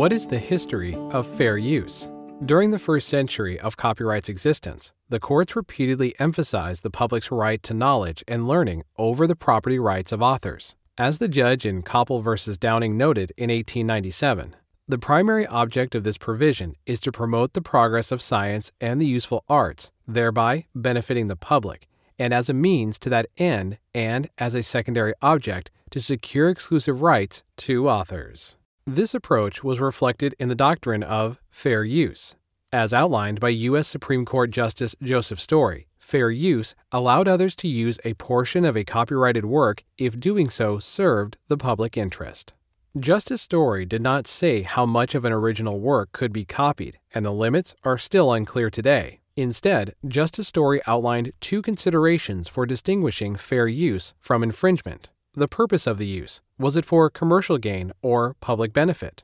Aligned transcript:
What 0.00 0.14
is 0.14 0.26
the 0.26 0.38
history 0.38 0.94
of 1.10 1.26
fair 1.26 1.58
use? 1.58 2.08
During 2.46 2.70
the 2.70 2.78
first 2.78 3.06
century 3.06 3.60
of 3.60 3.76
copyright's 3.76 4.30
existence, 4.30 4.94
the 5.10 5.20
courts 5.20 5.54
repeatedly 5.54 6.18
emphasized 6.18 6.82
the 6.82 6.88
public's 6.88 7.30
right 7.30 7.62
to 7.64 7.74
knowledge 7.74 8.24
and 8.26 8.48
learning 8.48 8.84
over 8.96 9.26
the 9.26 9.36
property 9.36 9.78
rights 9.78 10.10
of 10.10 10.22
authors. 10.22 10.74
As 10.96 11.18
the 11.18 11.28
judge 11.28 11.66
in 11.66 11.82
Koppel 11.82 12.22
v. 12.24 12.56
Downing 12.58 12.96
noted 12.96 13.32
in 13.36 13.50
1897, 13.50 14.56
the 14.88 14.96
primary 14.96 15.46
object 15.46 15.94
of 15.94 16.02
this 16.02 16.16
provision 16.16 16.76
is 16.86 16.98
to 17.00 17.12
promote 17.12 17.52
the 17.52 17.60
progress 17.60 18.10
of 18.10 18.22
science 18.22 18.72
and 18.80 19.02
the 19.02 19.06
useful 19.06 19.44
arts, 19.50 19.92
thereby 20.08 20.64
benefiting 20.74 21.26
the 21.26 21.36
public, 21.36 21.86
and 22.18 22.32
as 22.32 22.48
a 22.48 22.54
means 22.54 22.98
to 23.00 23.10
that 23.10 23.26
end 23.36 23.76
and 23.94 24.30
as 24.38 24.54
a 24.54 24.62
secondary 24.62 25.12
object 25.20 25.70
to 25.90 26.00
secure 26.00 26.48
exclusive 26.48 27.02
rights 27.02 27.42
to 27.58 27.86
authors. 27.86 28.56
This 28.86 29.14
approach 29.14 29.62
was 29.62 29.78
reflected 29.78 30.34
in 30.38 30.48
the 30.48 30.54
doctrine 30.54 31.02
of 31.02 31.38
fair 31.50 31.84
use. 31.84 32.34
As 32.72 32.94
outlined 32.94 33.38
by 33.38 33.50
U.S. 33.50 33.86
Supreme 33.86 34.24
Court 34.24 34.50
Justice 34.50 34.96
Joseph 35.02 35.38
Story, 35.38 35.86
fair 35.98 36.30
use 36.30 36.74
allowed 36.90 37.28
others 37.28 37.54
to 37.56 37.68
use 37.68 38.00
a 38.04 38.14
portion 38.14 38.64
of 38.64 38.76
a 38.76 38.84
copyrighted 38.84 39.44
work 39.44 39.84
if 39.98 40.18
doing 40.18 40.48
so 40.48 40.78
served 40.78 41.36
the 41.48 41.58
public 41.58 41.96
interest. 41.96 42.54
Justice 42.98 43.42
Story 43.42 43.84
did 43.84 44.02
not 44.02 44.26
say 44.26 44.62
how 44.62 44.86
much 44.86 45.14
of 45.14 45.24
an 45.24 45.32
original 45.32 45.78
work 45.78 46.10
could 46.12 46.32
be 46.32 46.44
copied, 46.44 46.98
and 47.14 47.24
the 47.24 47.32
limits 47.32 47.74
are 47.84 47.98
still 47.98 48.32
unclear 48.32 48.70
today. 48.70 49.20
Instead, 49.36 49.94
Justice 50.08 50.48
Story 50.48 50.80
outlined 50.86 51.32
two 51.40 51.60
considerations 51.62 52.48
for 52.48 52.66
distinguishing 52.66 53.36
fair 53.36 53.68
use 53.68 54.14
from 54.18 54.42
infringement 54.42 55.10
the 55.34 55.48
purpose 55.48 55.86
of 55.86 55.98
the 55.98 56.06
use. 56.06 56.40
Was 56.58 56.76
it 56.76 56.84
for 56.84 57.08
commercial 57.08 57.58
gain 57.58 57.92
or 58.02 58.34
public 58.40 58.72
benefit? 58.72 59.22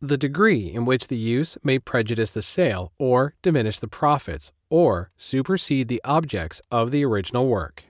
The 0.00 0.18
degree 0.18 0.70
in 0.70 0.84
which 0.84 1.08
the 1.08 1.16
use 1.16 1.56
may 1.62 1.78
prejudice 1.78 2.30
the 2.32 2.42
sale 2.42 2.92
or 2.98 3.34
diminish 3.42 3.78
the 3.78 3.88
profits 3.88 4.52
or 4.68 5.10
supersede 5.16 5.88
the 5.88 6.02
objects 6.04 6.60
of 6.70 6.90
the 6.90 7.04
original 7.04 7.46
work. 7.46 7.84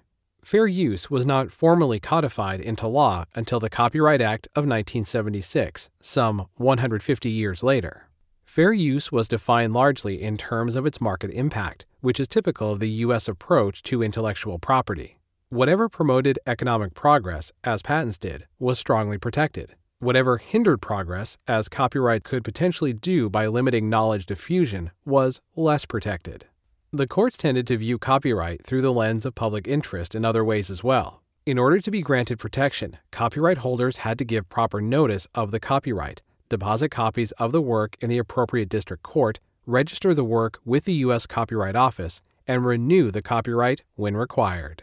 Fair 0.44 0.66
use 0.66 1.11
was 1.11 1.25
not 1.25 1.50
formally 1.50 1.98
codified 1.98 2.61
into 2.61 2.86
law 2.86 3.25
until 3.34 3.58
the 3.58 3.70
Copyright 3.70 4.20
Act 4.20 4.47
of 4.48 4.66
1976, 4.66 5.88
some 6.00 6.47
150 6.56 7.31
years 7.31 7.62
later. 7.62 8.08
Fair 8.44 8.75
use 8.75 9.10
was 9.10 9.27
defined 9.27 9.72
largely 9.72 10.22
in 10.22 10.36
terms 10.36 10.77
of 10.77 10.84
its 10.84 11.00
market 11.00 11.31
impact, 11.31 11.86
which 12.03 12.20
is 12.20 12.28
typical 12.28 12.70
of 12.70 12.78
the 12.78 12.91
U.S. 12.91 13.27
approach 13.27 13.83
to 13.84 14.03
intellectual 14.03 14.58
property. 14.58 15.16
Whatever 15.55 15.89
promoted 15.89 16.39
economic 16.48 16.95
progress, 16.95 17.53
as 17.62 17.81
patents 17.81 18.19
did, 18.19 18.47
was 18.59 18.77
strongly 18.77 19.19
protected. 19.19 19.77
Whatever 20.00 20.39
hindered 20.39 20.83
progress, 20.83 21.37
as 21.47 21.69
copyright 21.69 22.25
could 22.25 22.42
potentially 22.42 22.92
do 22.92 23.31
by 23.31 23.47
limiting 23.47 23.89
knowledge 23.89 24.27
diffusion, 24.27 24.91
was 25.05 25.41
less 25.55 25.87
protected. 25.87 26.47
The 26.92 27.06
courts 27.06 27.37
tended 27.37 27.69
to 27.69 27.77
view 27.77 27.98
copyright 27.98 28.65
through 28.65 28.83
the 28.83 28.92
lens 28.92 29.25
of 29.25 29.37
public 29.37 29.69
interest 29.69 30.17
in 30.17 30.25
other 30.25 30.45
ways 30.45 30.70
as 30.70 30.83
well. 30.83 31.22
In 31.47 31.56
order 31.56 31.78
to 31.78 31.91
be 31.91 32.03
granted 32.03 32.41
protection, 32.41 32.98
copyright 33.12 33.59
holders 33.59 33.98
had 33.98 34.19
to 34.19 34.25
give 34.25 34.48
proper 34.48 34.81
notice 34.81 35.28
of 35.37 35.53
the 35.53 35.61
copyright, 35.61 36.20
deposit 36.48 36.89
copies 36.89 37.31
of 37.33 37.53
the 37.53 37.62
work 37.62 37.97
in 38.00 38.11
the 38.11 38.19
appropriate 38.19 38.69
district 38.69 39.05
court, 39.05 39.39
register 39.67 40.15
the 40.15 40.25
work 40.25 40.59
with 40.65 40.84
the 40.84 40.95
U.S. 40.95 41.27
Copyright 41.27 41.77
Office, 41.77 42.20
and 42.47 42.67
renew 42.67 43.12
the 43.12 43.22
copyright 43.22 43.84
when 43.95 44.17
required. 44.17 44.83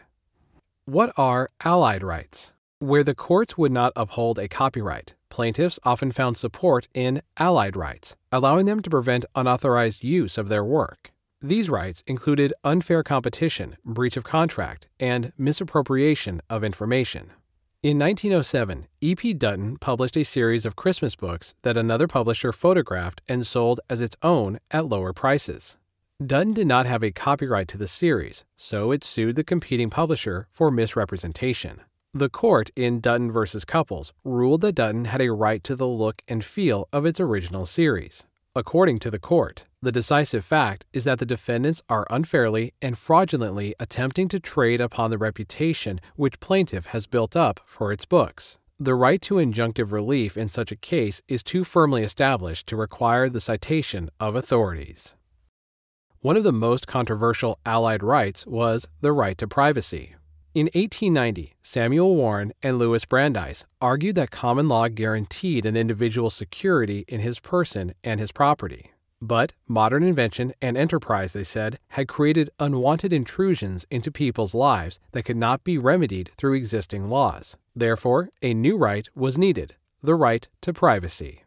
What 0.86 1.12
are 1.16 1.48
allied 1.64 2.02
rights? 2.02 2.52
Where 2.80 3.04
the 3.04 3.14
courts 3.14 3.56
would 3.56 3.70
not 3.70 3.92
uphold 3.94 4.36
a 4.40 4.48
copyright, 4.48 5.14
plaintiffs 5.28 5.78
often 5.84 6.10
found 6.10 6.36
support 6.36 6.88
in 6.92 7.22
allied 7.36 7.76
rights, 7.76 8.16
allowing 8.32 8.66
them 8.66 8.82
to 8.82 8.90
prevent 8.90 9.24
unauthorized 9.36 10.02
use 10.02 10.36
of 10.36 10.48
their 10.48 10.64
work. 10.64 11.12
These 11.40 11.70
rights 11.70 12.02
included 12.08 12.52
unfair 12.64 13.04
competition, 13.04 13.76
breach 13.84 14.16
of 14.16 14.24
contract, 14.24 14.88
and 14.98 15.32
misappropriation 15.38 16.42
of 16.50 16.64
information. 16.64 17.30
In 17.84 17.96
1907, 18.00 18.88
E.P. 19.00 19.34
Dutton 19.34 19.76
published 19.76 20.16
a 20.16 20.24
series 20.24 20.66
of 20.66 20.74
Christmas 20.74 21.14
books 21.14 21.54
that 21.62 21.76
another 21.76 22.08
publisher 22.08 22.52
photographed 22.52 23.22
and 23.28 23.46
sold 23.46 23.80
as 23.88 24.00
its 24.00 24.16
own 24.20 24.58
at 24.72 24.88
lower 24.88 25.12
prices. 25.12 25.76
Dutton 26.26 26.52
did 26.52 26.66
not 26.66 26.86
have 26.86 27.02
a 27.02 27.10
copyright 27.10 27.68
to 27.68 27.78
the 27.78 27.88
series, 27.88 28.44
so 28.54 28.92
it 28.92 29.02
sued 29.02 29.34
the 29.34 29.42
competing 29.42 29.90
publisher 29.90 30.46
for 30.50 30.70
misrepresentation. 30.70 31.80
The 32.14 32.28
court 32.28 32.70
in 32.76 33.00
Dutton 33.00 33.32
v. 33.32 33.40
Cupples 33.66 34.12
ruled 34.22 34.60
that 34.60 34.74
Dutton 34.74 35.06
had 35.06 35.22
a 35.22 35.32
right 35.32 35.64
to 35.64 35.74
the 35.74 35.86
look 35.86 36.22
and 36.28 36.44
feel 36.44 36.86
of 36.92 37.06
its 37.06 37.18
original 37.18 37.64
series. 37.64 38.26
According 38.54 38.98
to 39.00 39.10
the 39.10 39.18
court, 39.18 39.64
the 39.80 39.90
decisive 39.90 40.44
fact 40.44 40.84
is 40.92 41.04
that 41.04 41.18
the 41.18 41.26
defendants 41.26 41.82
are 41.88 42.06
unfairly 42.10 42.74
and 42.82 42.98
fraudulently 42.98 43.74
attempting 43.80 44.28
to 44.28 44.38
trade 44.38 44.80
upon 44.80 45.10
the 45.10 45.18
reputation 45.18 45.98
which 46.16 46.40
plaintiff 46.40 46.86
has 46.86 47.06
built 47.06 47.34
up 47.34 47.60
for 47.64 47.90
its 47.90 48.04
books. 48.04 48.58
The 48.78 48.94
right 48.94 49.22
to 49.22 49.36
injunctive 49.36 49.90
relief 49.90 50.36
in 50.36 50.50
such 50.50 50.70
a 50.70 50.76
case 50.76 51.22
is 51.26 51.42
too 51.42 51.64
firmly 51.64 52.02
established 52.02 52.66
to 52.66 52.76
require 52.76 53.30
the 53.30 53.40
citation 53.40 54.10
of 54.20 54.36
authorities. 54.36 55.14
One 56.22 56.36
of 56.36 56.44
the 56.44 56.52
most 56.52 56.86
controversial 56.86 57.58
Allied 57.66 58.04
rights 58.04 58.46
was 58.46 58.86
the 59.00 59.10
right 59.10 59.36
to 59.38 59.48
privacy. 59.48 60.14
In 60.54 60.66
1890, 60.66 61.54
Samuel 61.62 62.14
Warren 62.14 62.52
and 62.62 62.78
Louis 62.78 63.04
Brandeis 63.04 63.66
argued 63.80 64.14
that 64.14 64.30
common 64.30 64.68
law 64.68 64.86
guaranteed 64.86 65.66
an 65.66 65.76
individual 65.76 66.30
security 66.30 67.04
in 67.08 67.18
his 67.18 67.40
person 67.40 67.94
and 68.04 68.20
his 68.20 68.30
property. 68.30 68.92
But 69.20 69.54
modern 69.66 70.04
invention 70.04 70.52
and 70.62 70.76
enterprise, 70.76 71.32
they 71.32 71.42
said, 71.42 71.80
had 71.88 72.06
created 72.06 72.50
unwanted 72.60 73.12
intrusions 73.12 73.84
into 73.90 74.12
people's 74.12 74.54
lives 74.54 75.00
that 75.10 75.24
could 75.24 75.36
not 75.36 75.64
be 75.64 75.76
remedied 75.76 76.30
through 76.36 76.54
existing 76.54 77.08
laws. 77.08 77.56
Therefore, 77.74 78.28
a 78.42 78.54
new 78.54 78.76
right 78.76 79.08
was 79.16 79.36
needed 79.36 79.74
the 80.04 80.14
right 80.14 80.48
to 80.60 80.72
privacy. 80.72 81.42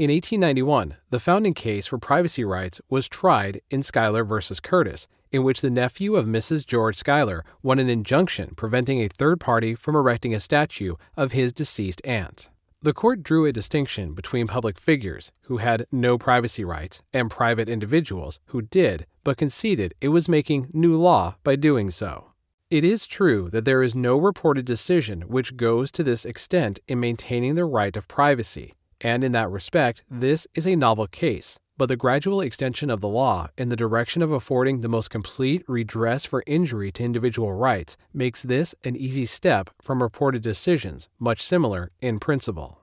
In 0.00 0.08
1891, 0.08 0.96
the 1.10 1.20
founding 1.20 1.52
case 1.52 1.88
for 1.88 1.98
privacy 1.98 2.42
rights 2.42 2.80
was 2.88 3.06
tried 3.06 3.60
in 3.68 3.82
Schuyler 3.82 4.24
v. 4.24 4.40
Curtis, 4.62 5.06
in 5.30 5.42
which 5.42 5.60
the 5.60 5.68
nephew 5.68 6.16
of 6.16 6.24
Mrs. 6.24 6.64
George 6.64 6.96
Schuyler 6.96 7.44
won 7.62 7.78
an 7.78 7.90
injunction 7.90 8.54
preventing 8.56 9.02
a 9.02 9.08
third 9.08 9.40
party 9.40 9.74
from 9.74 9.94
erecting 9.94 10.34
a 10.34 10.40
statue 10.40 10.94
of 11.18 11.32
his 11.32 11.52
deceased 11.52 12.00
aunt. 12.06 12.48
The 12.80 12.94
court 12.94 13.22
drew 13.22 13.44
a 13.44 13.52
distinction 13.52 14.14
between 14.14 14.46
public 14.46 14.78
figures 14.78 15.32
who 15.42 15.58
had 15.58 15.84
no 15.92 16.16
privacy 16.16 16.64
rights 16.64 17.02
and 17.12 17.30
private 17.30 17.68
individuals 17.68 18.40
who 18.46 18.62
did, 18.62 19.04
but 19.22 19.36
conceded 19.36 19.92
it 20.00 20.08
was 20.08 20.30
making 20.30 20.68
new 20.72 20.96
law 20.96 21.36
by 21.44 21.56
doing 21.56 21.90
so. 21.90 22.32
It 22.70 22.84
is 22.84 23.06
true 23.06 23.50
that 23.50 23.66
there 23.66 23.82
is 23.82 23.94
no 23.94 24.16
reported 24.16 24.64
decision 24.64 25.28
which 25.28 25.58
goes 25.58 25.92
to 25.92 26.02
this 26.02 26.24
extent 26.24 26.80
in 26.88 27.00
maintaining 27.00 27.54
the 27.54 27.66
right 27.66 27.94
of 27.98 28.08
privacy, 28.08 28.72
and 29.00 29.24
in 29.24 29.32
that 29.32 29.50
respect, 29.50 30.02
this 30.10 30.46
is 30.54 30.66
a 30.66 30.76
novel 30.76 31.06
case. 31.06 31.58
But 31.78 31.86
the 31.86 31.96
gradual 31.96 32.42
extension 32.42 32.90
of 32.90 33.00
the 33.00 33.08
law 33.08 33.48
in 33.56 33.70
the 33.70 33.76
direction 33.76 34.20
of 34.20 34.32
affording 34.32 34.80
the 34.80 34.88
most 34.88 35.08
complete 35.08 35.64
redress 35.66 36.26
for 36.26 36.44
injury 36.46 36.92
to 36.92 37.02
individual 37.02 37.54
rights 37.54 37.96
makes 38.12 38.42
this 38.42 38.74
an 38.84 38.96
easy 38.96 39.24
step 39.24 39.70
from 39.80 40.02
reported 40.02 40.42
decisions, 40.42 41.08
much 41.18 41.42
similar 41.42 41.90
in 42.00 42.18
principle. 42.18 42.82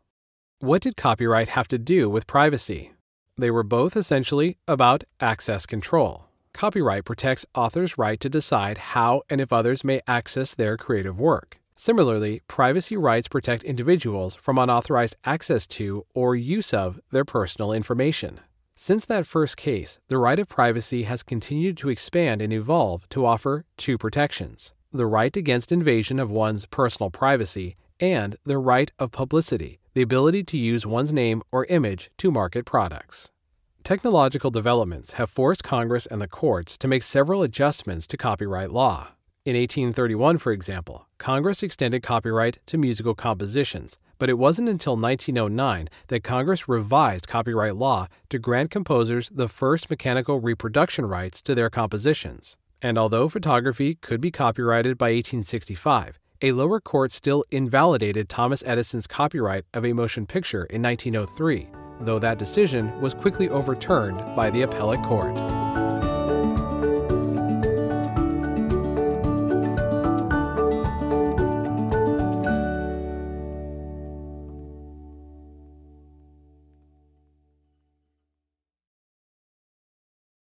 What 0.59 0.81
did 0.81 0.97
copyright 0.97 1.50
have 1.50 1.67
to 1.67 1.78
do 1.78 2.09
with 2.09 2.25
privacy? 2.25 2.94
They 3.38 3.51
were 3.51 3.61
both 3.61 3.95
essentially 3.95 4.57
about 4.67 5.03
access 5.19 5.67
control. 5.67 6.25
Copyright 6.51 7.05
protects 7.05 7.45
authors' 7.53 7.99
right 7.99 8.19
to 8.19 8.29
decide 8.29 8.79
how 8.79 9.22
and 9.29 9.39
if 9.39 9.53
others 9.53 9.84
may 9.84 10.01
access 10.07 10.55
their 10.55 10.75
creative 10.75 11.19
work. 11.19 11.59
Similarly, 11.79 12.41
privacy 12.47 12.97
rights 12.97 13.28
protect 13.28 13.64
individuals 13.64 14.34
from 14.34 14.58
unauthorized 14.58 15.16
access 15.24 15.68
to 15.68 16.08
or 16.16 16.35
use 16.35 16.74
of 16.74 17.00
their 17.12 17.24
personal 17.24 17.72
information. 17.72 18.40
Since 18.76 19.06
that 19.06 19.28
first 19.28 19.58
case, 19.58 20.00
the 20.08 20.18
right 20.18 20.40
of 20.40 20.50
privacy 20.50 21.03
has 21.03 21.22
continued 21.22 21.78
to 21.78 21.90
expand 21.90 22.41
and 22.41 22.52
evolve 22.52 23.08
to 23.09 23.28
offer 23.28 23.64
two 23.78 23.97
protections 23.97 24.74
the 24.91 25.06
right 25.06 25.38
against 25.38 25.72
invasion 25.72 26.18
of 26.18 26.32
one's 26.32 26.66
personal 26.66 27.12
privacy 27.12 27.76
and 28.00 28.38
the 28.46 28.58
right 28.58 28.91
of 28.97 29.12
publicity, 29.12 29.79
the 29.94 30.02
ability 30.02 30.44
to 30.44 30.58
use 30.58 30.88
one's 30.88 31.14
name 31.14 31.44
or 31.52 31.66
image 31.66 32.09
to 32.18 32.32
market 32.32 32.66
products. 32.66 33.29
Technological 33.84 34.50
developments 34.50 35.14
have 35.14 35.29
forced 35.29 35.64
Congress 35.64 36.08
and 36.08 36.20
the 36.20 36.28
courts 36.28 36.76
to 36.78 36.88
make 36.88 37.03
several 37.03 37.44
adjustments 37.44 38.08
to 38.08 38.18
copyright 38.18 38.72
law. 38.72 39.09
In 39.47 39.55
1831, 39.55 40.40
for 40.40 40.52
example, 40.52 41.08
Congress 41.20 41.64
extended 41.64 42.03
copyright 42.03 42.58
to 42.66 42.78
musical 42.78 43.16
compositions, 43.16 43.97
but 44.20 44.29
it 44.29 44.38
wasn't 44.38 44.67
until 44.67 44.97
1909 44.97 45.88
that 46.08 46.22
Congress 46.22 46.67
revised 46.67 47.29
copyright 47.29 47.78
law 47.78 48.08
to 48.28 48.40
grant 48.40 48.72
composers 48.72 49.29
the 49.29 49.47
first 49.47 49.90
mechanical 49.90 50.41
reproduction 50.41 51.05
rights 51.05 51.41
to 51.44 51.55
their 51.55 51.70
compositions. 51.70 52.58
And 52.82 52.97
although 52.97 53.29
photography 53.29 53.96
could 53.96 54.20
be 54.20 54.32
copyrighted 54.32 54.97
by 54.97 55.11
1865, 55.11 56.20
a 56.41 56.52
lower 56.52 56.82
court 56.82 57.14
still 57.14 57.46
invalidated 57.50 58.28
Thomas 58.28 58.66
Edison's 58.66 59.08
copyright 59.08 59.64
of 59.73 59.85
a 59.85 59.93
motion 59.93 60.26
picture 60.26 60.66
in 60.66 60.82
1903, 60.82 61.70
though 62.02 62.20
that 62.20 62.38
decision 62.38 63.00
was 63.00 63.14
quickly 63.14 63.47
overturned 63.47 64.17
by 64.35 64.50
the 64.50 64.64
appellate 64.64 65.03
court. 65.03 65.38